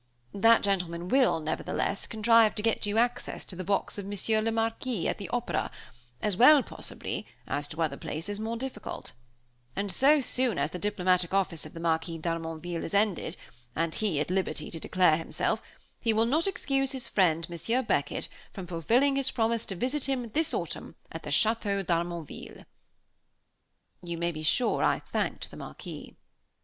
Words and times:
That 0.33 0.63
gentleman 0.63 1.09
will, 1.09 1.39
nevertheless, 1.39 2.07
contrive 2.07 2.55
to 2.55 2.63
get 2.63 2.87
you 2.87 2.97
access 2.97 3.45
to 3.45 3.55
the 3.55 3.63
box 3.63 3.99
of 3.99 4.05
Monsieur 4.07 4.41
le 4.41 4.51
Marquis, 4.51 5.07
at 5.07 5.19
the 5.19 5.29
Opera, 5.29 5.69
as 6.23 6.35
well, 6.35 6.63
possibly, 6.63 7.27
as 7.45 7.67
to 7.67 7.79
other 7.83 7.97
places 7.97 8.39
more 8.39 8.57
difficult; 8.57 9.11
and 9.75 9.91
so 9.91 10.19
soon 10.19 10.57
as 10.57 10.71
the 10.71 10.79
diplomatic 10.79 11.35
office 11.35 11.67
of 11.67 11.73
the 11.73 11.79
Marquis 11.79 12.17
d'Harmonville 12.17 12.83
is 12.83 12.95
ended, 12.95 13.37
and 13.75 13.93
he 13.93 14.19
at 14.19 14.31
liberty 14.31 14.71
to 14.71 14.79
declare 14.79 15.17
himself, 15.17 15.61
he 15.99 16.13
will 16.13 16.25
not 16.25 16.47
excuse 16.47 16.93
his 16.93 17.07
friend, 17.07 17.47
Monsieur 17.47 17.83
Beckett, 17.83 18.27
from 18.53 18.65
fulfilling 18.65 19.17
his 19.17 19.29
promise 19.29 19.67
to 19.67 19.75
visit 19.75 20.05
him 20.09 20.29
this 20.29 20.51
autumn 20.51 20.95
at 21.11 21.21
the 21.21 21.29
Château 21.29 21.85
d'Harmonville." 21.85 22.65
You 24.01 24.17
may 24.17 24.31
be 24.31 24.41
sure 24.41 24.81
I 24.81 24.97
thanked 24.97 25.51
the 25.51 25.57
Marquis. 25.57 26.15